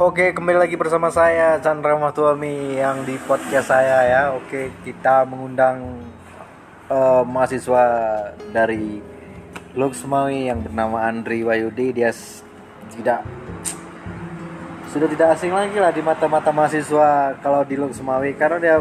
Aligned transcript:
Oke, 0.00 0.32
kembali 0.32 0.64
lagi 0.64 0.80
bersama 0.80 1.12
saya 1.12 1.60
Chandra 1.60 1.92
Mahtuami 1.92 2.80
yang 2.80 3.04
di 3.04 3.20
podcast 3.20 3.68
saya 3.68 4.08
ya. 4.08 4.22
Oke, 4.32 4.72
kita 4.80 5.28
mengundang 5.28 6.00
uh, 6.88 7.20
mahasiswa 7.20 7.84
dari 8.48 9.04
Luxmawi 9.76 10.48
yang 10.48 10.64
bernama 10.64 11.04
Andri 11.04 11.44
Wayudi. 11.44 11.92
Dia 11.92 12.16
tidak 12.96 13.28
sudah 14.88 15.04
tidak 15.04 15.36
asing 15.36 15.52
lagi 15.52 15.76
lah 15.76 15.92
di 15.92 16.00
mata-mata 16.00 16.48
mahasiswa 16.48 17.36
kalau 17.44 17.60
di 17.68 17.76
Luxmawi 17.76 18.32
karena 18.40 18.56
dia 18.56 18.76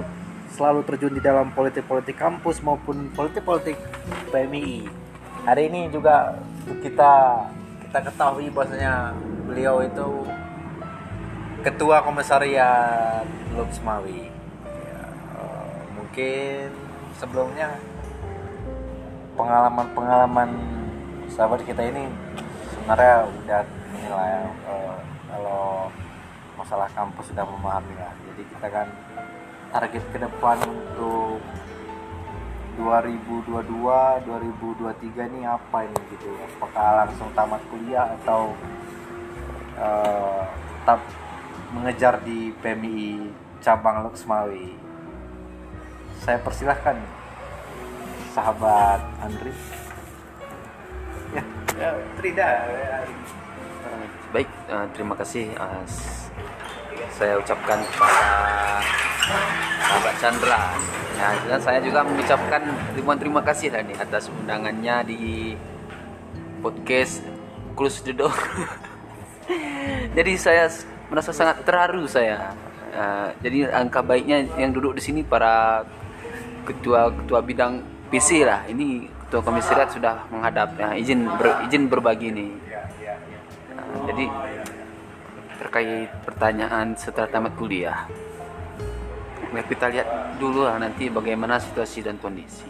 selalu 0.55 0.87
terjun 0.87 1.11
di 1.11 1.19
dalam 1.19 1.51
politik-politik 1.51 2.15
kampus 2.15 2.63
maupun 2.63 3.11
politik-politik 3.11 3.75
PMI. 4.31 4.87
Hari 5.43 5.67
ini 5.67 5.91
juga 5.91 6.39
kita 6.79 7.43
kita 7.83 8.07
ketahui 8.07 8.47
bahwasanya 8.55 9.11
beliau 9.43 9.83
itu 9.83 10.23
ketua 11.59 11.99
komisariat 11.99 13.27
Luxmawi 13.51 14.31
ya, 14.63 15.03
uh, 15.35 15.75
mungkin 15.99 16.71
sebelumnya 17.19 17.75
pengalaman-pengalaman 19.35 20.55
sahabat 21.27 21.63
kita 21.67 21.83
ini 21.83 22.07
sebenarnya 22.71 23.27
udah 23.27 23.61
ya 23.99 24.31
uh, 24.71 24.97
kalau 25.27 25.91
masalah 26.55 26.87
kampus 26.95 27.31
sudah 27.31 27.43
memahami 27.43 27.95
lah. 27.99 28.11
Jadi 28.31 28.41
kita 28.55 28.67
kan 28.71 28.87
target 29.75 30.03
ke 30.15 30.17
depan 30.17 30.57
untuk 30.63 31.43
2022 32.79 33.59
2023 33.67 35.27
ini 35.35 35.43
apa 35.43 35.83
ini 35.83 35.99
gitu 36.15 36.31
apakah 36.55 37.03
langsung 37.03 37.27
tamat 37.35 37.59
kuliah 37.67 38.07
atau 38.23 38.55
uh, 39.75 40.47
tetap 40.79 41.03
mengejar 41.73 42.21
di 42.25 42.53
PMI 42.61 43.29
cabang 43.61 44.07
Luxmawi. 44.07 44.73
Saya 46.19 46.41
persilahkan 46.41 46.97
sahabat 48.33 49.01
Andri. 49.21 49.53
Ya, 51.33 51.43
ya 51.77 51.89
Trida. 52.17 52.49
Baik, 54.29 54.49
uh, 54.69 54.85
terima 54.93 55.15
kasih. 55.17 55.49
Uh, 55.57 55.83
saya 57.13 57.35
ucapkan 57.39 57.81
kepada 57.81 58.25
sahabat 59.81 60.15
Chandra. 60.21 60.61
Ya, 61.19 61.29
dan 61.51 61.59
saya 61.59 61.79
juga 61.83 61.99
mengucapkan 62.07 62.63
ribuan 62.95 63.19
terima 63.19 63.43
kasih 63.43 63.75
lah 63.75 63.83
nih 63.83 63.97
atas 63.99 64.31
undangannya 64.31 65.03
di 65.03 65.21
podcast 66.63 67.27
Close 67.75 67.99
the 68.07 68.15
Door. 68.15 68.31
Jadi 70.15 70.33
saya 70.39 70.71
merasa 71.09 71.33
sangat 71.33 71.65
terharu 71.65 72.05
saya. 72.05 72.53
Uh, 72.89 73.29
jadi 73.41 73.69
angka 73.69 74.01
baiknya 74.01 74.45
yang 74.57 74.73
duduk 74.73 74.97
di 74.97 75.01
sini 75.01 75.21
para 75.25 75.85
ketua-ketua 76.65 77.41
bidang 77.41 77.81
PC 78.13 78.45
lah. 78.45 78.65
Ini 78.69 79.09
ketua 79.25 79.41
komisariat 79.41 79.89
sudah 79.93 80.25
menghadap 80.29 80.73
ya, 80.77 80.93
izin 80.97 81.25
ber, 81.25 81.65
izin 81.69 81.89
berbagi 81.89 82.33
ini. 82.33 82.47
Uh, 83.73 83.97
jadi 84.09 84.25
terkait 85.59 86.09
pertanyaan 86.23 86.93
setelah 86.95 87.29
tamat 87.29 87.53
kuliah. 87.57 88.05
Mari 89.49 89.65
kita 89.65 89.89
lihat 89.89 90.37
dulu 90.37 90.61
lah 90.61 90.77
nanti 90.77 91.09
bagaimana 91.09 91.57
situasi 91.57 92.05
dan 92.05 92.21
kondisi. 92.21 92.69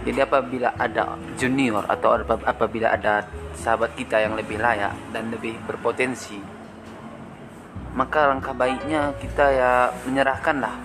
Jadi 0.00 0.16
apabila 0.20 0.76
ada 0.80 1.16
junior 1.36 1.84
atau 1.88 2.20
apabila 2.24 2.92
ada 2.92 3.24
sahabat 3.56 3.92
kita 3.96 4.16
yang 4.16 4.32
lebih 4.32 4.56
layak 4.56 4.92
dan 5.12 5.28
lebih 5.28 5.56
berpotensi 5.68 6.59
maka 7.94 8.30
langkah 8.30 8.54
baiknya 8.54 9.14
kita 9.18 9.44
ya 9.50 9.72
menyerahkanlah 10.06 10.76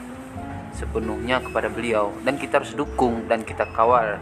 sepenuhnya 0.75 1.39
kepada 1.39 1.71
beliau. 1.71 2.11
Dan 2.25 2.35
kita 2.35 2.61
harus 2.61 2.75
dukung 2.75 3.25
dan 3.29 3.45
kita 3.45 3.69
kawal. 3.71 4.19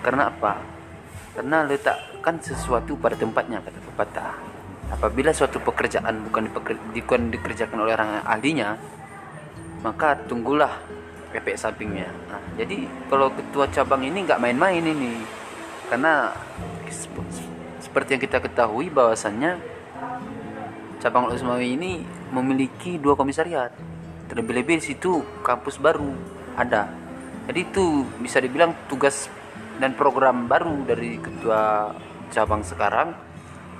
Karena 0.00 0.32
apa? 0.32 0.60
Karena 1.34 1.66
letakkan 1.66 2.38
sesuatu 2.40 2.96
pada 2.96 3.18
tempatnya 3.18 3.60
kata 3.60 3.80
pepatah. 3.92 4.34
Apabila 4.92 5.32
suatu 5.32 5.58
pekerjaan 5.58 6.28
bukan, 6.28 6.52
bukan 6.92 7.20
dikerjakan 7.32 7.78
oleh 7.82 7.96
orang 7.96 8.20
ahlinya 8.22 8.76
maka 9.84 10.16
tunggulah 10.24 10.80
efek 11.36 11.60
sampingnya. 11.60 12.08
Nah, 12.32 12.40
jadi 12.56 12.88
kalau 13.12 13.28
ketua 13.28 13.68
cabang 13.68 14.00
ini 14.00 14.24
nggak 14.24 14.40
main-main 14.40 14.80
ini. 14.80 15.20
Karena 15.92 16.32
seperti 17.84 18.16
yang 18.16 18.22
kita 18.24 18.38
ketahui 18.40 18.88
bahwasannya 18.88 19.60
cabang 21.04 21.28
Usmawi 21.28 21.76
ini 21.76 22.00
memiliki 22.32 22.96
dua 22.96 23.12
komisariat 23.12 23.76
terlebih-lebih 24.32 24.80
di 24.80 24.96
situ 24.96 25.20
kampus 25.44 25.76
baru 25.76 26.16
ada 26.56 26.88
jadi 27.44 27.60
itu 27.60 28.08
bisa 28.24 28.40
dibilang 28.40 28.72
tugas 28.88 29.28
dan 29.76 29.92
program 29.92 30.48
baru 30.48 30.80
dari 30.88 31.20
ketua 31.20 31.92
cabang 32.32 32.64
sekarang 32.64 33.12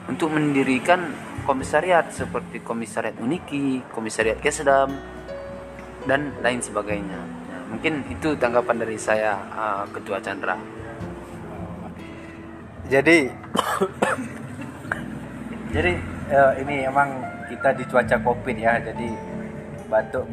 untuk 0.05 0.37
mendirikan 0.37 1.17
komisariat 1.49 2.12
seperti 2.12 2.61
komisariat 2.61 3.17
Uniki, 3.17 3.81
komisariat 3.89 4.37
Kesdam 4.41 4.93
dan 6.05 6.33
lain 6.45 6.61
sebagainya. 6.61 7.21
Mungkin 7.73 8.05
itu 8.12 8.37
tanggapan 8.37 8.85
dari 8.85 9.01
saya 9.01 9.33
uh, 9.56 9.85
Ketua 9.89 10.21
Chandra. 10.21 10.56
Jadi 12.85 13.33
jadi 15.75 15.93
uh, 16.31 16.53
ini 16.61 16.89
emang 16.89 17.11
kita 17.51 17.77
di 17.77 17.85
cuaca 17.85 18.17
covid 18.23 18.57
ya 18.57 18.81
jadi 18.81 19.09
batuk 19.85 20.25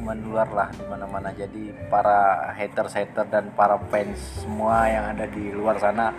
menular 0.00 0.48
lah 0.50 0.68
di 0.72 0.84
mana-mana. 0.88 1.30
Jadi 1.36 1.70
para 1.92 2.50
haters 2.56 2.96
hater 2.96 3.28
dan 3.28 3.52
para 3.52 3.76
fans 3.92 4.42
semua 4.42 4.88
yang 4.88 5.04
ada 5.12 5.28
di 5.28 5.52
luar 5.52 5.76
sana 5.78 6.10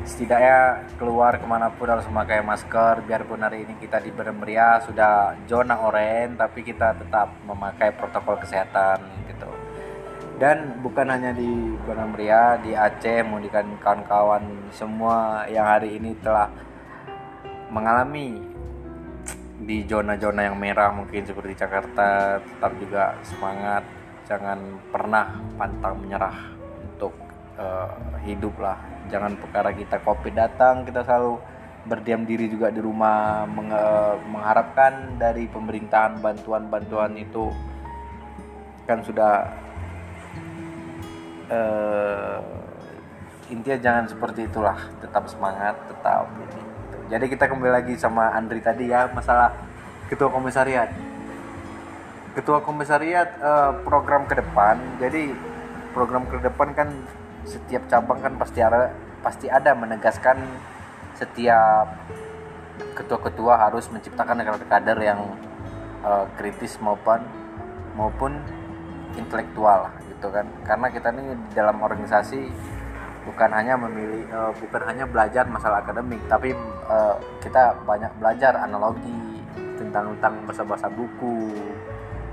setidaknya 0.00 0.88
keluar 0.96 1.36
ke 1.36 1.46
mana 1.46 1.70
pun 1.70 1.88
harus 1.88 2.04
memakai 2.10 2.42
masker. 2.42 3.06
Biarpun 3.06 3.40
hari 3.40 3.64
ini 3.64 3.78
kita 3.78 4.02
di 4.02 4.10
Bermeriah 4.10 4.82
sudah 4.84 5.38
zona 5.46 5.80
oranye 5.80 6.34
tapi 6.34 6.66
kita 6.66 6.98
tetap 6.98 7.30
memakai 7.46 7.94
protokol 7.94 8.40
kesehatan 8.42 9.00
gitu. 9.30 9.50
Dan 10.40 10.80
bukan 10.80 11.08
hanya 11.08 11.36
di 11.36 11.76
Bermeriah 11.84 12.56
di 12.64 12.72
Aceh 12.72 13.22
kemudian 13.22 13.76
kawan-kawan 13.80 14.72
semua 14.72 15.44
yang 15.52 15.68
hari 15.68 16.00
ini 16.00 16.16
telah 16.24 16.48
mengalami 17.70 18.42
di 19.60 19.84
zona-zona 19.86 20.50
yang 20.50 20.56
merah 20.58 20.90
mungkin 20.90 21.22
seperti 21.22 21.54
Jakarta 21.54 22.40
tetap 22.42 22.72
juga 22.80 23.14
semangat. 23.22 23.84
Jangan 24.26 24.58
pernah 24.94 25.42
pantang 25.58 25.98
menyerah 25.98 26.38
untuk 26.80 27.14
uh, 27.58 28.18
hidup 28.22 28.54
lah. 28.62 28.78
Jangan 29.10 29.38
perkara 29.38 29.74
kita 29.74 29.98
covid 30.02 30.34
datang 30.34 30.86
kita 30.86 31.02
selalu 31.02 31.42
berdiam 31.80 32.28
diri 32.28 32.46
juga 32.46 32.68
di 32.68 32.78
rumah 32.78 33.48
meng 33.48 33.72
mengharapkan 34.28 35.16
dari 35.16 35.48
pemerintahan 35.48 36.20
bantuan-bantuan 36.20 37.16
itu 37.16 37.48
kan 38.84 39.00
sudah 39.00 39.48
uh, 41.50 42.38
intinya 43.50 43.78
jangan 43.82 44.04
seperti 44.06 44.46
itulah. 44.46 44.78
Tetap 45.02 45.26
semangat 45.26 45.74
tetap 45.90 46.30
ini 46.38 46.79
jadi 47.10 47.26
kita 47.26 47.50
kembali 47.50 47.74
lagi 47.74 47.94
sama 47.98 48.30
Andri 48.30 48.62
tadi 48.62 48.86
ya 48.86 49.10
masalah 49.10 49.50
ketua 50.06 50.30
komisariat. 50.30 50.94
Ketua 52.38 52.62
komisariat 52.62 53.34
uh, 53.42 53.82
program 53.82 54.30
ke 54.30 54.38
depan 54.38 54.78
jadi 55.02 55.34
program 55.90 56.30
ke 56.30 56.38
depan 56.38 56.70
kan 56.70 56.94
setiap 57.42 57.82
cabang 57.90 58.22
kan 58.22 58.38
pasti 58.38 58.62
ada 58.62 58.94
pasti 59.26 59.50
ada 59.50 59.74
menegaskan 59.74 60.38
setiap 61.18 61.98
ketua-ketua 62.94 63.58
harus 63.58 63.90
menciptakan 63.90 64.46
kader-kader 64.46 64.98
yang 65.02 65.34
uh, 66.06 66.30
kritis 66.38 66.78
maupun 66.78 67.26
maupun 67.98 68.38
intelektual 69.18 69.90
gitu 70.06 70.30
kan. 70.30 70.46
Karena 70.62 70.86
kita 70.94 71.10
ini 71.10 71.34
dalam 71.58 71.82
organisasi 71.82 72.46
bukan 73.26 73.50
hanya 73.50 73.74
memilih 73.74 74.30
uh, 74.30 74.54
bukan 74.62 74.82
hanya 74.86 75.10
belajar 75.10 75.42
masalah 75.50 75.82
akademik 75.82 76.22
tapi 76.30 76.54
uh, 76.90 77.14
kita 77.38 77.78
banyak 77.86 78.10
belajar 78.18 78.58
analogi 78.58 79.38
tentang 79.78 80.18
tentang 80.18 80.34
bahasa-bahasa 80.44 80.90
buku 80.90 81.54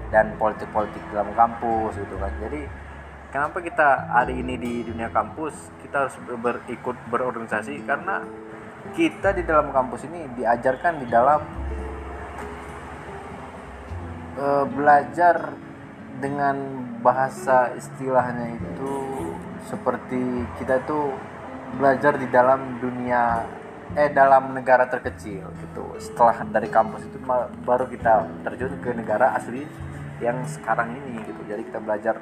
dan 0.09 0.33
politik-politik 0.41 0.99
dalam 1.13 1.29
kampus 1.37 1.93
gitu 2.01 2.15
kan. 2.17 2.33
Jadi 2.41 2.65
kenapa 3.29 3.61
kita 3.61 3.87
hari 4.09 4.41
ini 4.41 4.55
di 4.57 4.73
dunia 4.81 5.13
kampus 5.13 5.53
kita 5.85 6.07
harus 6.09 6.15
berikut 6.41 6.97
berorganisasi? 7.13 7.85
Karena 7.85 8.25
kita 8.97 9.35
di 9.35 9.43
dalam 9.45 9.69
kampus 9.69 10.07
ini 10.07 10.25
diajarkan 10.35 11.03
di 11.03 11.07
dalam 11.11 11.41
uh, 14.39 14.65
belajar 14.65 15.53
dengan 16.17 16.57
bahasa 17.05 17.77
istilahnya 17.77 18.57
itu 18.57 18.93
seperti 19.69 20.47
kita 20.57 20.81
itu 20.81 21.13
belajar 21.77 22.15
di 22.17 22.25
dalam 22.31 22.79
dunia 22.81 23.43
eh 23.95 24.09
dalam 24.11 24.51
negara 24.51 24.89
terkecil 24.89 25.47
gitu. 25.47 25.83
Setelah 26.01 26.43
dari 26.49 26.67
kampus 26.67 27.07
itu 27.07 27.17
baru 27.63 27.85
kita 27.87 28.27
terjun 28.43 28.73
ke 28.83 28.91
negara 28.91 29.37
asli 29.37 29.63
yang 30.19 30.41
sekarang 30.43 30.97
ini 30.97 31.23
gitu. 31.23 31.41
Jadi 31.47 31.61
kita 31.71 31.79
belajar 31.79 32.15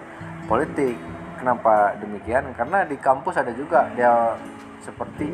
politik. 0.45 0.99
Kenapa 1.35 1.97
demikian? 1.99 2.53
Karena 2.55 2.85
di 2.87 2.95
kampus 2.95 3.35
ada 3.41 3.51
juga 3.51 3.91
dia 3.97 4.39
seperti 4.85 5.33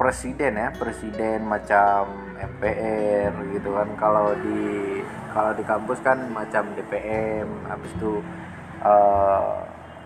presiden 0.00 0.56
ya 0.56 0.72
presiden 0.72 1.44
macam 1.44 2.08
MPR 2.40 3.36
gitu 3.52 3.76
kan. 3.76 3.88
Kalau 4.00 4.32
di 4.40 4.60
kalau 5.30 5.52
di 5.54 5.62
kampus 5.62 6.00
kan 6.00 6.18
macam 6.32 6.72
DPM 6.74 7.46
habis 7.68 7.92
itu 8.00 8.24
eh, 8.82 9.54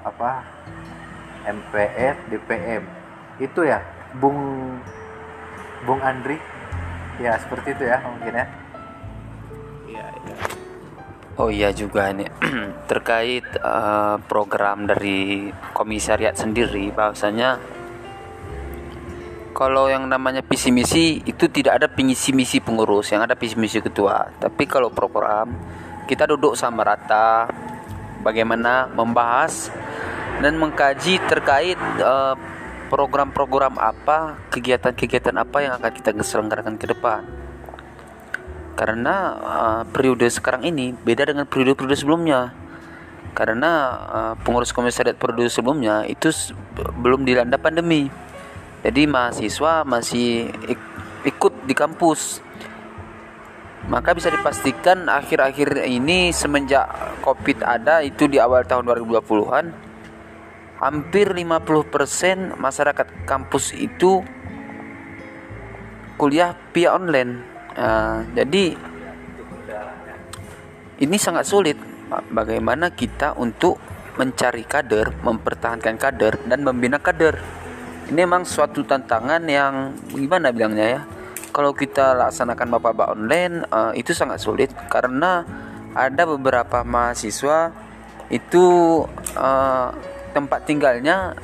apa? 0.05 0.43
MPR 1.45 2.17
DPM 2.33 2.83
itu 3.41 3.61
ya 3.69 3.83
Bung 4.19 4.39
Bung 5.87 6.01
Andri. 6.03 6.39
Ya 7.23 7.39
seperti 7.39 7.75
itu 7.79 7.85
ya 7.87 8.03
mungkin 8.03 8.35
ya. 8.35 8.47
Iya, 9.87 10.07
iya. 10.11 10.37
Oh 11.35 11.51
iya 11.51 11.75
juga 11.75 12.15
nih 12.15 12.31
terkait 12.91 13.47
eh, 13.59 14.17
program 14.31 14.87
dari 14.87 15.51
komisariat 15.75 16.39
sendiri 16.39 16.95
bahwasanya 16.95 17.59
kalau 19.55 19.87
yang 19.87 20.11
namanya 20.11 20.43
visi 20.43 20.75
misi 20.75 21.23
itu 21.23 21.47
tidak 21.47 21.79
ada 21.83 21.87
pengisi 21.87 22.35
misi 22.35 22.59
pengurus 22.59 23.15
yang 23.15 23.23
ada 23.23 23.39
visi 23.39 23.55
misi 23.55 23.79
ketua. 23.79 24.31
Tapi 24.39 24.67
kalau 24.67 24.91
program 24.91 25.55
kita 26.11 26.27
duduk 26.27 26.59
sama 26.59 26.83
rata 26.83 27.51
bagaimana 28.23 28.91
membahas 28.91 29.71
dan 30.43 30.59
mengkaji 30.59 31.19
terkait 31.27 31.79
eh, 31.99 32.35
program-program 32.89 33.81
apa 33.81 34.39
kegiatan-kegiatan 34.53 35.35
apa 35.37 35.59
yang 35.65 35.73
akan 35.81 35.91
kita 35.93 36.11
selenggarakan 36.21 36.77
ke 36.77 36.87
depan? 36.91 37.23
Karena 38.75 39.15
uh, 39.39 39.83
periode 39.87 40.27
sekarang 40.27 40.67
ini 40.67 40.91
beda 40.91 41.31
dengan 41.31 41.47
periode-periode 41.47 41.95
sebelumnya. 41.95 42.51
Karena 43.35 43.71
uh, 44.07 44.35
pengurus 44.43 44.75
komisariat 44.75 45.19
periode 45.19 45.51
sebelumnya 45.51 46.07
itu 46.07 46.31
belum 46.99 47.23
dilanda 47.23 47.59
pandemi. 47.59 48.11
Jadi 48.83 49.07
mahasiswa 49.07 49.87
masih 49.87 50.51
ik- 50.67 50.93
ikut 51.25 51.67
di 51.67 51.75
kampus. 51.75 52.43
Maka 53.85 54.17
bisa 54.17 54.33
dipastikan 54.33 55.13
akhir-akhir 55.13 55.85
ini 55.85 56.33
semenjak 56.33 56.89
covid 57.21 57.61
ada 57.61 58.01
itu 58.01 58.25
di 58.25 58.41
awal 58.41 58.65
tahun 58.65 58.89
2020-an 58.89 59.94
hampir 60.85 61.33
50% 61.33 62.61
masyarakat 62.61 63.25
kampus 63.25 63.73
itu 63.73 64.21
kuliah 66.21 66.53
via 66.77 66.93
online 66.93 67.55
Nah, 67.75 68.23
jadi 68.31 68.71
ini 71.03 71.17
sangat 71.19 71.43
sulit 71.43 71.75
bagaimana 72.31 72.95
kita 72.95 73.35
untuk 73.35 73.83
mencari 74.15 74.63
kader, 74.63 75.11
mempertahankan 75.27 75.99
kader 75.99 76.39
dan 76.47 76.63
membina 76.63 77.03
kader. 77.03 77.35
Ini 78.15 78.23
memang 78.23 78.47
suatu 78.47 78.87
tantangan 78.87 79.43
yang 79.51 79.91
gimana 80.15 80.55
bilangnya 80.55 80.87
ya. 80.87 81.01
Kalau 81.51 81.75
kita 81.75 82.15
laksanakan 82.15 82.79
bapak-bapak 82.79 83.09
online 83.15 83.55
eh, 83.67 83.93
itu 83.99 84.15
sangat 84.15 84.39
sulit 84.39 84.71
karena 84.87 85.43
ada 85.95 86.23
beberapa 86.27 86.87
mahasiswa 86.87 87.75
itu 88.31 88.67
eh, 89.35 89.89
tempat 90.35 90.67
tinggalnya 90.67 91.39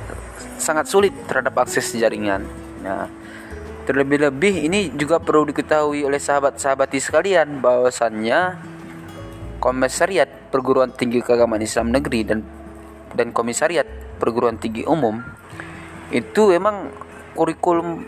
sangat 0.59 0.91
sulit 0.91 1.15
terhadap 1.25 1.55
akses 1.63 1.95
jaringan. 1.95 2.43
Nah, 2.83 3.07
terlebih-lebih 3.87 4.67
ini 4.67 4.91
juga 4.93 5.17
perlu 5.17 5.47
diketahui 5.47 6.03
oleh 6.03 6.19
sahabat-sahabati 6.19 6.99
sekalian 6.99 7.63
bahwasannya 7.63 8.69
Komisariat 9.61 10.51
Perguruan 10.51 10.91
Tinggi 10.91 11.21
Keagamaan 11.21 11.61
Islam 11.61 11.93
Negeri 11.93 12.21
dan 12.25 12.39
dan 13.13 13.29
Komisariat 13.31 13.85
Perguruan 14.17 14.57
Tinggi 14.57 14.85
Umum 14.85 15.21
itu 16.11 16.51
memang 16.51 16.91
kurikulum 17.37 18.03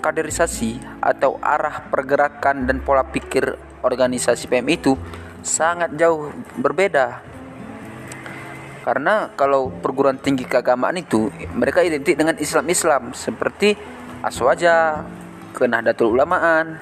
kaderisasi 0.00 0.80
atau 1.00 1.40
arah 1.40 1.88
pergerakan 1.88 2.68
dan 2.68 2.84
pola 2.84 3.06
pikir 3.08 3.56
organisasi 3.80 4.48
PM 4.48 4.68
itu 4.68 4.96
sangat 5.40 5.92
jauh 5.96 6.32
berbeda. 6.56 7.20
Karena 8.84 9.32
kalau 9.32 9.72
perguruan 9.72 10.20
tinggi 10.20 10.44
keagamaan 10.44 11.00
itu 11.00 11.32
mereka 11.56 11.80
identik 11.80 12.20
dengan 12.20 12.36
Islam-Islam 12.36 13.16
seperti 13.16 13.72
Aswaja, 14.20 15.00
Kenahdlatul 15.56 16.12
Ulamaan, 16.12 16.76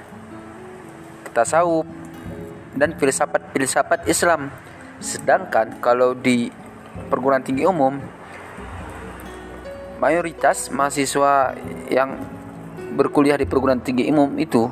tasawuf 1.31 1.87
dan 2.75 2.99
filsafat-filsafat 2.99 4.11
Islam. 4.11 4.51
Sedangkan 4.99 5.79
kalau 5.79 6.19
di 6.19 6.51
perguruan 7.07 7.47
tinggi 7.47 7.63
umum 7.63 8.03
mayoritas 10.03 10.75
mahasiswa 10.75 11.55
yang 11.87 12.19
berkuliah 12.99 13.39
di 13.39 13.47
perguruan 13.47 13.79
tinggi 13.79 14.11
umum 14.11 14.35
itu 14.43 14.67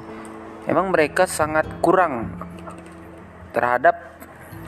memang 0.67 0.91
mereka 0.91 1.31
sangat 1.31 1.65
kurang 1.79 2.27
terhadap 3.55 3.95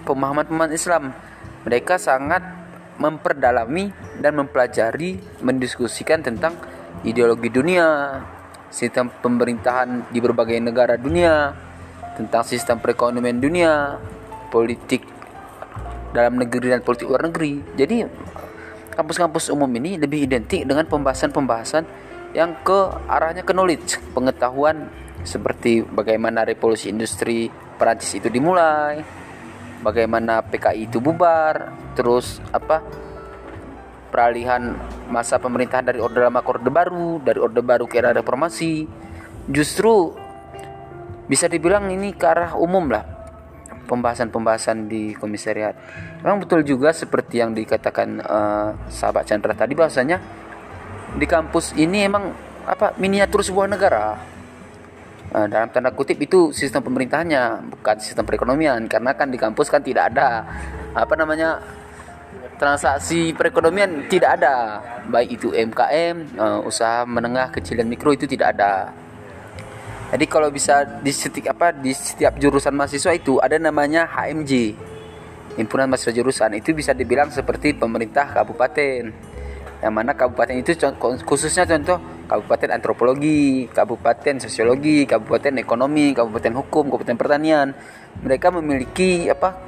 pemahaman-pemahaman 0.06 0.70
Islam. 0.70 1.10
Mereka 1.62 1.98
sangat 1.98 2.42
memperdalami 2.98 3.90
dan 4.18 4.38
mempelajari, 4.38 5.18
mendiskusikan 5.40 6.22
tentang 6.22 6.58
ideologi 7.06 7.48
dunia, 7.48 8.18
sistem 8.68 9.10
pemerintahan 9.10 10.10
di 10.10 10.18
berbagai 10.18 10.58
negara 10.58 10.94
dunia, 10.98 11.54
tentang 12.18 12.44
sistem 12.44 12.78
perekonomian 12.78 13.38
dunia, 13.40 13.96
politik 14.52 15.02
dalam 16.12 16.36
negeri 16.36 16.76
dan 16.76 16.84
politik 16.84 17.08
luar 17.08 17.24
negeri. 17.26 17.64
Jadi 17.74 18.04
kampus-kampus 18.92 19.48
umum 19.48 19.68
ini 19.80 19.96
lebih 19.96 20.28
identik 20.28 20.68
dengan 20.68 20.84
pembahasan-pembahasan 20.84 21.84
yang 22.36 22.52
ke 22.64 22.78
arahnya 23.08 23.44
ke 23.44 23.52
knowledge, 23.52 24.00
pengetahuan 24.12 24.88
seperti 25.22 25.84
bagaimana 25.84 26.44
revolusi 26.44 26.88
industri 26.92 27.48
Perancis 27.76 28.16
itu 28.16 28.28
dimulai, 28.28 29.00
bagaimana 29.82 30.40
PKI 30.46 30.88
itu 30.88 31.02
bubar, 31.02 31.74
terus 31.98 32.38
apa 32.54 32.80
peralihan 34.08 34.78
masa 35.10 35.36
pemerintahan 35.42 35.90
dari 35.90 35.98
Orde 35.98 36.22
Lama 36.22 36.40
ke 36.40 36.48
Orde 36.54 36.70
Baru, 36.70 37.18
dari 37.18 37.42
Orde 37.42 37.60
Baru 37.60 37.84
ke 37.90 37.98
era 37.98 38.14
reformasi. 38.14 38.86
Justru 39.50 40.14
bisa 41.26 41.50
dibilang 41.50 41.90
ini 41.90 42.14
ke 42.14 42.24
arah 42.24 42.54
umum 42.54 42.86
lah 42.86 43.12
pembahasan-pembahasan 43.92 44.86
di 44.86 45.12
komisariat. 45.12 45.74
Memang 46.22 46.40
betul 46.40 46.62
juga 46.62 46.94
seperti 46.94 47.42
yang 47.42 47.52
dikatakan 47.52 48.08
eh, 48.22 48.68
sahabat 48.88 49.28
Chandra 49.28 49.52
tadi 49.52 49.74
bahwasanya 49.74 50.16
di 51.12 51.26
kampus 51.28 51.76
ini 51.76 52.06
emang 52.08 52.32
apa 52.64 52.94
miniatur 52.96 53.42
sebuah 53.44 53.68
negara. 53.68 54.16
Nah, 55.32 55.48
dalam 55.48 55.72
tanda 55.72 55.88
kutip 55.96 56.20
itu 56.20 56.52
sistem 56.52 56.84
pemerintahannya 56.84 57.72
bukan 57.72 57.96
sistem 57.96 58.28
perekonomian. 58.28 58.84
Karena 58.84 59.16
kan 59.16 59.32
di 59.32 59.40
kampus 59.40 59.72
kan 59.72 59.80
tidak 59.80 60.12
ada 60.12 60.44
apa 60.92 61.14
namanya 61.16 61.56
transaksi 62.60 63.32
perekonomian 63.32 64.12
tidak 64.12 64.36
ada. 64.36 64.84
Baik 65.08 65.40
itu 65.40 65.56
MKM 65.56 66.16
eh, 66.36 66.60
usaha 66.68 67.08
menengah 67.08 67.48
kecil 67.48 67.80
dan 67.80 67.88
mikro 67.88 68.12
itu 68.12 68.28
tidak 68.28 68.52
ada. 68.60 68.92
Jadi 70.12 70.28
kalau 70.28 70.52
bisa 70.52 70.84
di 71.00 71.08
setiap 71.08 71.56
apa 71.56 71.72
di 71.72 71.96
setiap 71.96 72.36
jurusan 72.36 72.76
mahasiswa 72.76 73.16
itu 73.16 73.40
ada 73.40 73.56
namanya 73.56 74.04
HMJ 74.04 74.76
himpunan 75.56 75.88
mahasiswa 75.88 76.12
jurusan. 76.12 76.60
Itu 76.60 76.76
bisa 76.76 76.92
dibilang 76.92 77.32
seperti 77.32 77.72
pemerintah 77.72 78.28
kabupaten. 78.36 79.32
Yang 79.80 79.92
mana 79.96 80.12
kabupaten 80.12 80.60
itu 80.60 80.76
khususnya 81.24 81.64
contoh 81.64 81.96
kabupaten 82.32 82.72
antropologi, 82.72 83.68
kabupaten 83.68 84.40
sosiologi, 84.40 85.04
kabupaten 85.04 85.60
ekonomi, 85.60 86.16
kabupaten 86.16 86.56
hukum, 86.56 86.88
kabupaten 86.88 87.20
pertanian. 87.20 87.76
Mereka 88.24 88.48
memiliki 88.48 89.28
apa 89.28 89.60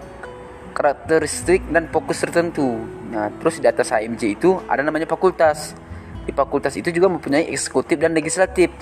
karakteristik 0.73 1.69
dan 1.69 1.93
fokus 1.93 2.25
tertentu. 2.25 2.81
Nah, 3.13 3.29
terus 3.37 3.61
di 3.61 3.69
atas 3.69 3.93
HMJ 3.93 4.41
itu 4.41 4.57
ada 4.65 4.81
namanya 4.81 5.05
fakultas. 5.05 5.77
Di 6.25 6.33
fakultas 6.33 6.73
itu 6.81 6.89
juga 6.89 7.13
mempunyai 7.13 7.53
eksekutif 7.53 8.01
dan 8.01 8.17
legislatif. 8.17 8.73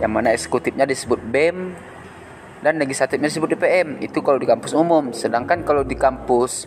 Yang 0.00 0.12
mana 0.16 0.32
eksekutifnya 0.32 0.88
disebut 0.88 1.20
BEM 1.28 1.76
dan 2.64 2.80
legislatifnya 2.80 3.28
disebut 3.28 3.52
DPM. 3.52 4.00
Itu 4.00 4.24
kalau 4.24 4.40
di 4.40 4.48
kampus 4.48 4.72
umum. 4.72 5.12
Sedangkan 5.12 5.60
kalau 5.60 5.84
di 5.84 5.94
kampus 5.94 6.64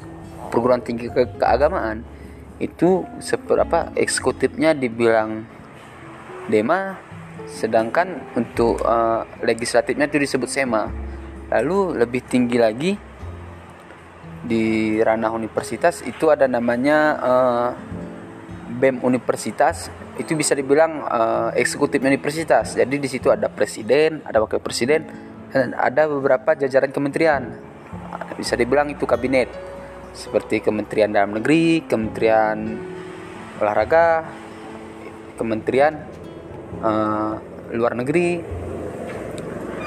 perguruan 0.54 0.86
tinggi 0.86 1.10
ke 1.10 1.26
keagamaan 1.42 2.06
itu 2.62 3.10
seberapa 3.18 3.90
eksekutifnya 3.98 4.78
dibilang 4.78 5.50
Dema 6.50 6.98
sedangkan 7.46 8.38
untuk 8.38 8.82
eh, 8.82 9.22
legislatifnya 9.44 10.08
itu 10.08 10.18
disebut 10.22 10.50
SEMA 10.50 10.90
lalu 11.52 12.00
lebih 12.00 12.22
tinggi 12.24 12.58
lagi 12.58 12.92
di 14.42 14.98
ranah 14.98 15.30
universitas 15.36 16.02
itu 16.02 16.32
ada 16.34 16.50
namanya 16.50 16.98
eh, 17.22 17.70
BEM 18.72 19.04
universitas 19.04 19.92
itu 20.16 20.38
bisa 20.38 20.54
dibilang 20.54 21.02
uh, 21.08 21.50
eksekutif 21.56 21.98
universitas. 22.04 22.78
Jadi 22.78 22.96
di 23.02 23.10
situ 23.10 23.32
ada 23.32 23.50
presiden, 23.50 24.22
ada 24.24 24.44
wakil 24.44 24.62
presiden, 24.62 25.08
dan 25.52 25.74
ada 25.76 26.08
beberapa 26.08 26.54
jajaran 26.56 26.94
kementerian. 26.94 27.58
Bisa 28.36 28.56
dibilang 28.56 28.88
itu 28.92 29.04
kabinet. 29.04 29.50
Seperti 30.12 30.60
Kementerian 30.60 31.12
Dalam 31.16 31.40
Negeri, 31.40 31.88
Kementerian 31.88 32.76
Olahraga, 33.64 34.28
Kementerian 35.40 36.11
uh, 36.80 37.36
Luar 37.76 37.94
Negeri. 38.00 38.40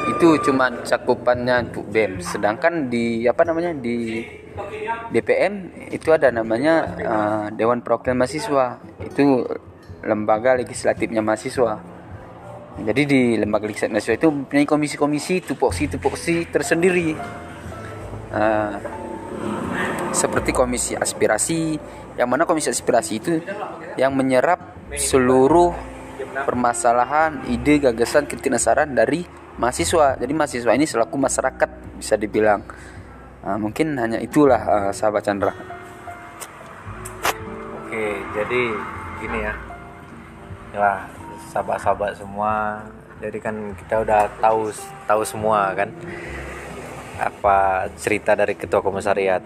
Itu 0.04 0.36
cuma 0.44 0.68
cakupannya 0.84 1.72
untuk 1.72 1.88
BEM. 1.88 2.20
Sedangkan 2.20 2.92
di 2.92 3.24
apa 3.24 3.40
namanya 3.48 3.72
di 3.72 4.20
DPM 5.10 5.88
itu 5.90 6.12
ada 6.12 6.28
namanya 6.28 6.74
uh, 7.00 7.46
Dewan 7.50 7.80
Perwakilan 7.80 8.20
Mahasiswa 8.20 8.78
itu 9.02 9.42
lembaga 10.04 10.54
legislatifnya 10.60 11.24
mahasiswa 11.24 11.80
jadi 12.74 13.02
di 13.06 13.22
lembaga 13.40 13.64
legislatif 13.64 13.94
mahasiswa 13.94 14.16
itu 14.20 14.28
mempunyai 14.28 14.66
komisi-komisi 14.68 15.34
tupoksi-tupoksi 15.48 16.52
tersendiri 16.52 17.16
uh, 18.34 18.72
seperti 20.12 20.50
komisi 20.54 20.92
aspirasi 20.94 21.78
yang 22.20 22.28
mana 22.30 22.46
komisi 22.46 22.70
aspirasi 22.70 23.12
itu 23.18 23.32
yang 23.98 24.14
menyerap 24.14 24.60
seluruh 24.94 25.74
permasalahan 26.46 27.46
ide 27.50 27.82
gagasan 27.82 28.26
kritik 28.30 28.54
saran 28.58 28.94
dari 28.94 29.26
mahasiswa 29.58 30.18
jadi 30.18 30.32
mahasiswa 30.34 30.72
ini 30.74 30.86
selaku 30.86 31.14
masyarakat 31.18 31.70
bisa 31.98 32.14
dibilang 32.18 32.62
Nah, 33.44 33.60
mungkin 33.60 33.92
hanya 34.00 34.16
itulah 34.24 34.56
uh, 34.56 34.88
sahabat 34.88 35.20
Chandra. 35.20 35.52
Oke, 37.76 38.16
jadi 38.32 38.62
gini 39.20 39.38
ya. 39.44 39.52
Inilah 40.72 41.04
sahabat-sahabat 41.52 42.16
semua. 42.16 42.80
Jadi 43.20 43.38
kan 43.44 43.76
kita 43.76 44.00
udah 44.00 44.32
tahu 44.40 44.72
tahu 45.04 45.22
semua 45.28 45.76
kan 45.76 45.92
apa 47.20 47.84
cerita 48.00 48.32
dari 48.32 48.56
ketua 48.56 48.80
komisariat. 48.80 49.44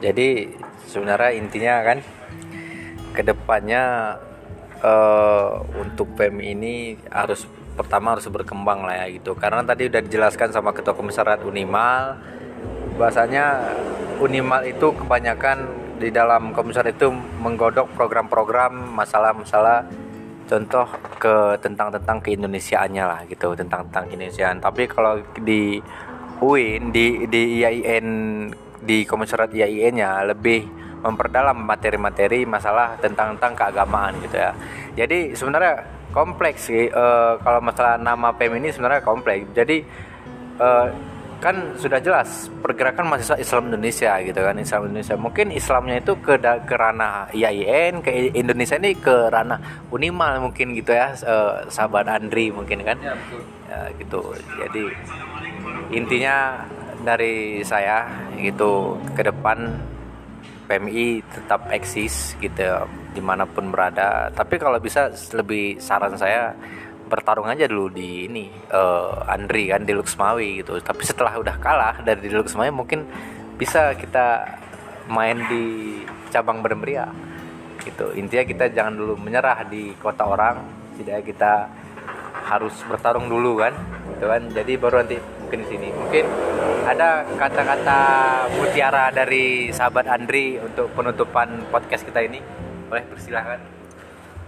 Jadi 0.00 0.48
sebenarnya 0.88 1.36
intinya 1.36 1.84
kan 1.84 1.98
ke 3.12 3.20
depannya 3.20 4.16
uh, 4.82 5.62
untuk 5.78 6.12
PEM 6.14 6.42
ini 6.42 6.98
harus 7.10 7.46
pertama 7.78 8.18
harus 8.18 8.26
berkembang 8.26 8.82
lah 8.82 9.06
ya 9.06 9.06
gitu. 9.14 9.38
Karena 9.38 9.62
tadi 9.62 9.86
udah 9.86 10.02
dijelaskan 10.02 10.50
sama 10.50 10.74
ketua 10.74 10.94
komisariat 10.94 11.42
Unimal 11.46 12.18
bahasanya 12.98 13.70
Unimal 14.18 14.66
itu 14.66 14.90
kebanyakan 14.98 15.86
di 16.02 16.10
dalam 16.10 16.50
komisar 16.50 16.86
itu 16.90 17.10
menggodok 17.14 17.90
program-program 17.94 18.74
masalah-masalah 18.94 19.86
contoh 20.48 20.86
ke 21.20 21.58
tentang 21.62 21.92
tentang 21.92 22.18
keindonesiaannya 22.22 23.04
lah 23.04 23.20
gitu 23.30 23.54
tentang 23.54 23.86
tentang 23.90 24.10
Indonesiaan 24.10 24.58
tapi 24.58 24.90
kalau 24.90 25.20
di 25.38 25.78
UIN 26.38 26.94
di 26.94 27.26
di 27.26 27.62
IAIN 27.62 28.06
di 28.82 29.02
komisariat 29.04 29.50
IAIN-nya 29.50 30.24
lebih 30.32 30.64
memperdalam 31.02 31.58
materi-materi 31.62 32.42
masalah 32.42 32.98
tentang 32.98 33.38
tentang 33.38 33.54
keagamaan 33.54 34.18
gitu 34.22 34.36
ya. 34.36 34.50
Jadi 34.98 35.34
sebenarnya 35.38 35.86
kompleks 36.10 36.66
sih 36.72 36.90
uh, 36.90 37.38
kalau 37.42 37.60
masalah 37.62 38.00
nama 38.00 38.34
PEM 38.34 38.58
ini 38.58 38.68
sebenarnya 38.74 39.04
kompleks. 39.04 39.46
Jadi 39.54 39.76
uh, 40.58 40.88
kan 41.38 41.78
sudah 41.78 42.02
jelas 42.02 42.50
pergerakan 42.58 43.14
mahasiswa 43.14 43.38
Islam 43.38 43.70
Indonesia 43.70 44.18
gitu 44.26 44.40
kan 44.42 44.58
Islam 44.58 44.90
Indonesia. 44.90 45.14
Mungkin 45.14 45.54
Islamnya 45.54 46.02
itu 46.02 46.18
ke 46.18 46.34
ke 46.42 46.74
ranah 46.74 47.30
IAIN 47.30 48.02
ke 48.02 48.34
Indonesia 48.34 48.74
ini 48.74 48.98
ke 48.98 49.30
ranah 49.30 49.86
Unimal 49.94 50.42
mungkin 50.42 50.74
gitu 50.74 50.90
ya 50.90 51.14
eh, 51.14 51.70
sahabat 51.70 52.10
Andri 52.10 52.50
mungkin 52.50 52.82
kan. 52.82 52.98
Ya, 52.98 53.14
ya 53.70 53.80
gitu. 54.02 54.34
Jadi 54.34 54.82
intinya 55.94 56.66
dari 57.06 57.62
saya 57.62 58.10
gitu 58.34 58.98
ke 59.14 59.22
depan 59.22 59.78
PMI 60.68 61.24
tetap 61.24 61.72
eksis 61.72 62.36
gitu 62.44 62.84
di 63.16 63.22
mana 63.24 63.48
pun 63.48 63.72
berada. 63.72 64.28
Tapi 64.28 64.60
kalau 64.60 64.76
bisa 64.76 65.08
lebih 65.32 65.80
saran 65.80 66.14
saya 66.20 66.52
bertarung 67.08 67.48
aja 67.48 67.64
dulu 67.64 67.88
di 67.88 68.28
ini 68.28 68.52
uh, 68.68 69.24
Andri 69.24 69.72
kan 69.72 69.88
di 69.88 69.96
Luxmawi 69.96 70.60
gitu. 70.60 70.76
Tapi 70.78 71.02
setelah 71.08 71.40
udah 71.40 71.56
kalah 71.56 71.96
dari 72.04 72.28
di 72.28 72.36
Luxmawi 72.36 72.68
mungkin 72.68 73.08
bisa 73.56 73.96
kita 73.96 74.44
main 75.08 75.40
di 75.48 75.96
cabang 76.28 76.60
Bermria 76.60 77.08
gitu. 77.80 78.12
Intinya 78.12 78.44
kita 78.44 78.64
jangan 78.68 78.94
dulu 78.94 79.16
menyerah 79.16 79.64
di 79.64 79.96
kota 79.96 80.28
orang. 80.28 80.60
Tidak 81.00 81.24
kita 81.24 81.52
harus 82.44 82.76
bertarung 82.84 83.26
dulu 83.32 83.64
kan 83.64 83.72
gitu 84.12 84.28
kan. 84.28 84.42
Jadi 84.52 84.72
baru 84.76 85.00
nanti 85.00 85.16
mungkin 85.48 85.64
di 85.64 85.68
sini. 85.72 85.88
Mungkin 85.96 86.24
ada 86.84 87.24
kata-kata 87.24 88.00
mutiara 88.60 89.08
dari 89.08 89.72
sahabat 89.72 90.04
Andri 90.04 90.60
untuk 90.60 90.92
penutupan 90.92 91.64
podcast 91.72 92.04
kita 92.04 92.20
ini. 92.20 92.44
Boleh 92.92 93.08
persilahkan. 93.08 93.80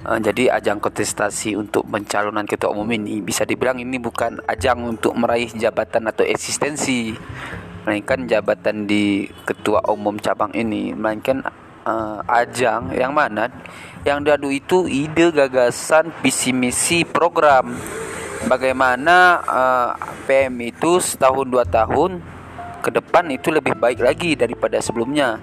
Uh, 0.04 0.20
jadi 0.20 0.52
ajang 0.60 0.76
kontestasi 0.76 1.56
untuk 1.56 1.88
pencalonan 1.88 2.44
ketua 2.44 2.72
umum 2.72 2.88
ini 2.92 3.24
bisa 3.24 3.48
dibilang 3.48 3.80
ini 3.80 3.96
bukan 3.96 4.44
ajang 4.44 4.84
untuk 4.84 5.16
meraih 5.16 5.48
jabatan 5.56 6.08
atau 6.12 6.24
eksistensi, 6.24 7.16
melainkan 7.88 8.28
jabatan 8.28 8.84
di 8.84 9.24
ketua 9.48 9.80
umum 9.88 10.20
cabang 10.20 10.52
ini, 10.52 10.92
melainkan 10.92 11.40
uh, 11.88 12.20
ajang 12.28 12.92
yang 12.92 13.16
mana 13.16 13.48
yang 14.04 14.24
diadu 14.24 14.48
itu 14.48 14.88
ide, 14.88 15.32
gagasan, 15.32 16.12
visi 16.24 16.52
misi, 16.52 17.04
program. 17.04 17.76
Bagaimana 18.48 19.44
uh, 19.44 19.90
PM 20.24 20.56
itu 20.64 20.96
setahun 20.96 21.44
dua 21.44 21.68
tahun 21.68 22.24
ke 22.80 22.88
depan 22.88 23.28
itu 23.28 23.52
lebih 23.52 23.76
baik 23.76 24.00
lagi 24.00 24.32
daripada 24.32 24.80
sebelumnya. 24.80 25.36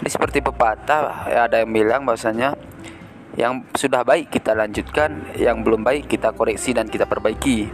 Ini 0.00 0.08
seperti 0.08 0.40
pepatah 0.40 1.28
ya 1.28 1.44
ada 1.44 1.60
yang 1.60 1.70
bilang 1.70 2.02
bahwasanya 2.08 2.56
yang 3.36 3.64
sudah 3.76 4.04
baik 4.04 4.32
kita 4.32 4.52
lanjutkan, 4.52 5.36
yang 5.36 5.60
belum 5.60 5.84
baik 5.84 6.08
kita 6.08 6.32
koreksi 6.32 6.72
dan 6.72 6.88
kita 6.88 7.04
perbaiki. 7.04 7.68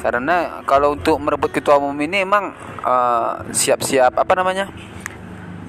Karena 0.00 0.60
kalau 0.68 0.92
untuk 0.96 1.16
merebut 1.16 1.48
ketua 1.48 1.80
umum 1.80 1.96
ini 1.96 2.24
emang 2.24 2.52
eh, 2.84 3.32
siap-siap 3.52 4.12
uh, 4.12 4.20
apa 4.20 4.32
namanya? 4.36 4.68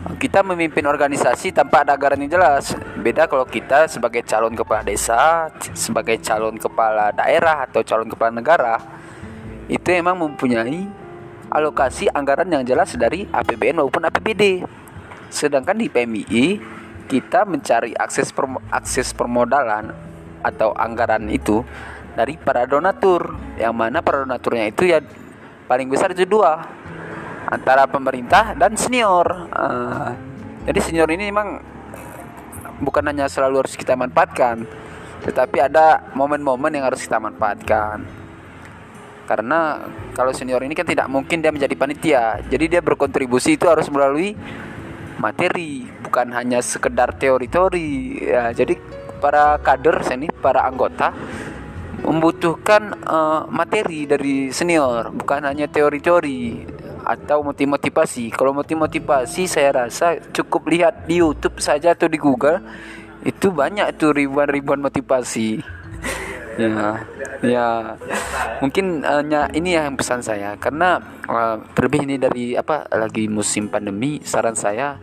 Kita 0.06 0.46
memimpin 0.46 0.86
organisasi 0.86 1.50
tanpa 1.50 1.82
ada 1.82 1.98
anggaran 1.98 2.22
yang 2.22 2.38
jelas. 2.38 2.78
Beda 3.02 3.26
kalau 3.26 3.42
kita 3.42 3.90
sebagai 3.90 4.22
calon 4.22 4.54
kepala 4.54 4.86
desa, 4.86 5.50
sebagai 5.74 6.22
calon 6.22 6.62
kepala 6.62 7.10
daerah 7.10 7.66
atau 7.66 7.82
calon 7.82 8.06
kepala 8.06 8.30
negara, 8.30 8.78
itu 9.66 9.90
emang 9.90 10.14
mempunyai 10.22 10.86
alokasi 11.50 12.06
anggaran 12.14 12.46
yang 12.54 12.62
jelas 12.62 12.94
dari 12.94 13.26
APBN 13.26 13.82
maupun 13.82 14.06
APBD. 14.06 14.62
Sedangkan 15.34 15.74
di 15.74 15.90
PMI 15.90 16.62
kita 17.10 17.50
mencari 17.50 17.98
akses 17.98 18.30
per, 18.30 18.46
akses 18.70 19.10
permodalan 19.10 19.90
atau 20.46 20.70
anggaran 20.78 21.26
itu 21.34 21.66
dari 22.14 22.38
para 22.38 22.70
donatur 22.70 23.34
yang 23.58 23.74
mana 23.74 24.06
para 24.06 24.22
donaturnya 24.22 24.70
itu 24.70 24.86
ya 24.86 25.02
paling 25.66 25.90
besar 25.90 26.14
itu 26.14 26.30
dua 26.30 26.62
antara 27.50 27.86
pemerintah 27.86 28.58
dan 28.58 28.78
senior. 28.78 29.25
Uh, 29.54 30.12
jadi 30.66 30.80
senior 30.82 31.10
ini 31.14 31.30
memang 31.30 31.62
bukan 32.82 33.06
hanya 33.08 33.30
selalu 33.30 33.64
harus 33.66 33.78
kita 33.78 33.96
manfaatkan 33.96 34.68
tetapi 35.25 35.58
ada 35.58 36.06
momen-momen 36.14 36.70
yang 36.70 36.86
harus 36.86 37.02
kita 37.02 37.18
manfaatkan. 37.18 38.06
Karena 39.25 39.82
kalau 40.14 40.30
senior 40.30 40.62
ini 40.62 40.78
kan 40.78 40.86
tidak 40.86 41.10
mungkin 41.10 41.42
dia 41.42 41.50
menjadi 41.50 41.74
panitia. 41.74 42.24
Jadi 42.46 42.78
dia 42.78 42.82
berkontribusi 42.86 43.58
itu 43.58 43.66
harus 43.66 43.90
melalui 43.90 44.38
materi 45.18 45.90
bukan 46.06 46.30
hanya 46.30 46.62
sekedar 46.62 47.18
teori-teori. 47.18 48.22
Ya 48.22 48.54
jadi 48.54 48.78
para 49.18 49.58
kader 49.66 50.06
sini 50.06 50.30
para 50.30 50.62
anggota 50.70 51.10
membutuhkan 52.06 52.94
uh, 53.02 53.50
materi 53.50 54.06
dari 54.06 54.54
senior 54.54 55.10
bukan 55.10 55.42
hanya 55.42 55.66
teori-teori 55.66 56.70
atau 57.06 57.46
motivasi 57.46 58.34
kalau 58.34 58.52
motivasi 58.58 59.46
saya 59.46 59.86
rasa 59.86 60.18
cukup 60.34 60.66
lihat 60.68 61.06
di 61.06 61.22
YouTube 61.22 61.62
saja 61.62 61.94
atau 61.94 62.10
di 62.10 62.18
Google 62.18 62.60
itu 63.26 63.50
banyak 63.54 63.98
tuh 63.98 64.14
ribuan-ribuan 64.14 64.82
motivasi. 64.82 65.62
Ya 66.56 67.04
ya. 67.44 68.00
Mungkin 68.64 69.04
hanya 69.04 69.52
uh, 69.52 69.58
ini 69.60 69.76
yang 69.76 70.00
pesan 70.00 70.24
saya. 70.24 70.56
Karena 70.56 71.04
uh, 71.28 71.60
terlebih 71.76 72.08
ini 72.08 72.16
dari 72.16 72.56
apa 72.56 72.88
lagi 72.96 73.28
musim 73.28 73.68
pandemi 73.68 74.24
saran 74.24 74.56
saya 74.56 74.96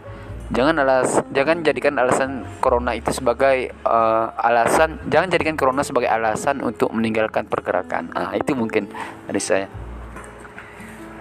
jangan 0.53 0.85
alas 0.85 1.25
jangan 1.33 1.65
jadikan 1.65 1.97
alasan 1.97 2.45
corona 2.61 2.93
itu 2.93 3.09
sebagai 3.09 3.73
uh, 3.89 4.29
alasan 4.37 5.01
jangan 5.09 5.33
jadikan 5.33 5.57
corona 5.57 5.81
sebagai 5.81 6.13
alasan 6.13 6.61
untuk 6.61 6.93
meninggalkan 6.93 7.49
pergerakan. 7.49 8.13
Nah 8.13 8.37
itu 8.37 8.53
mungkin 8.53 8.89
dari 9.29 9.41
saya 9.41 9.69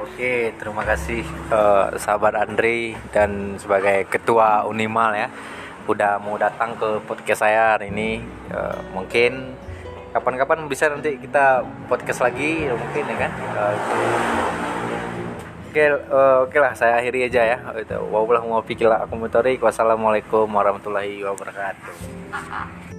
Oke, 0.02 0.50
terima 0.58 0.82
kasih 0.82 1.22
uh, 1.54 1.94
sahabat 2.02 2.34
Andre 2.34 2.98
dan 3.14 3.62
sebagai 3.62 4.10
ketua 4.10 4.66
Unimal 4.66 5.14
ya 5.14 5.30
udah 5.90 6.22
mau 6.22 6.38
datang 6.38 6.74
ke 6.78 7.02
podcast 7.06 7.42
saya 7.46 7.78
hari 7.78 7.90
ini. 7.90 8.22
Eh, 8.50 8.80
mungkin 8.94 9.58
kapan-kapan 10.14 10.68
bisa 10.68 10.92
nanti 10.92 11.18
kita 11.18 11.66
podcast 11.90 12.22
lagi 12.22 12.70
mungkin 12.70 13.04
ya 13.06 13.18
kan. 13.18 13.32
Eh, 13.34 13.76
Oke, 15.72 15.88
eh, 15.88 16.38
oke 16.44 16.58
lah 16.60 16.76
saya 16.76 17.00
akhiri 17.00 17.32
aja 17.32 17.56
ya. 17.56 17.58
Itu. 17.80 17.96
Waulah 18.12 18.44
mau 18.44 18.60
pikir 18.60 18.92
Wassalamualaikum 19.64 20.52
warahmatullahi 20.52 21.24
wabarakatuh. 21.24 22.91